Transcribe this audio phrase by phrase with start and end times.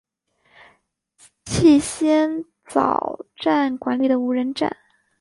[1.45, 4.75] 气仙沼站管理的无人站。